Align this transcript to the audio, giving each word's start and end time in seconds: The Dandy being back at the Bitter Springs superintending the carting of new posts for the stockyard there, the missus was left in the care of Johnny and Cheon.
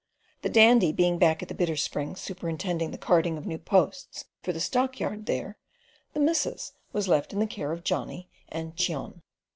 The 0.41 0.49
Dandy 0.49 0.91
being 0.91 1.19
back 1.19 1.43
at 1.43 1.47
the 1.47 1.53
Bitter 1.53 1.75
Springs 1.75 2.19
superintending 2.21 2.89
the 2.89 2.97
carting 2.97 3.37
of 3.37 3.45
new 3.45 3.59
posts 3.59 4.25
for 4.41 4.51
the 4.51 4.59
stockyard 4.59 5.27
there, 5.27 5.59
the 6.15 6.19
missus 6.19 6.73
was 6.91 7.07
left 7.07 7.33
in 7.33 7.39
the 7.39 7.45
care 7.45 7.71
of 7.71 7.83
Johnny 7.83 8.27
and 8.49 8.75
Cheon. 8.75 9.21